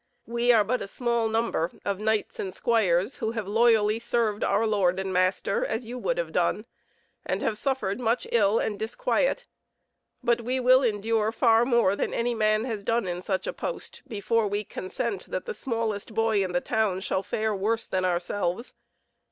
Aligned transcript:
We 0.25 0.51
are 0.51 0.63
but 0.63 0.81
a 0.81 0.87
small 0.87 1.29
number 1.29 1.69
of 1.85 1.99
knights 1.99 2.39
and 2.39 2.55
squires, 2.55 3.17
who 3.17 3.33
have 3.33 3.47
loyally 3.47 3.99
served 3.99 4.43
our 4.43 4.65
lord 4.65 4.99
and 4.99 5.13
master 5.13 5.63
as 5.63 5.85
you 5.85 5.99
would 5.99 6.17
have 6.17 6.31
done, 6.31 6.65
and 7.23 7.43
have 7.43 7.55
suffered 7.55 7.99
much 7.99 8.25
ill 8.31 8.57
and 8.57 8.79
disquiet, 8.79 9.45
but 10.23 10.41
we 10.41 10.59
will 10.59 10.81
endure 10.81 11.31
far 11.31 11.65
more 11.65 11.95
than 11.95 12.15
any 12.15 12.33
man 12.33 12.63
has 12.63 12.83
done 12.83 13.05
in 13.05 13.21
such 13.21 13.45
a 13.45 13.53
post, 13.53 14.01
before 14.07 14.47
we 14.47 14.63
consent 14.63 15.27
that 15.27 15.45
the 15.45 15.53
smallest 15.53 16.15
boy 16.15 16.43
in 16.43 16.51
the 16.51 16.61
town 16.61 16.99
shall 17.01 17.21
fare 17.21 17.53
worse 17.53 17.85
than 17.87 18.03
ourselves. 18.03 18.73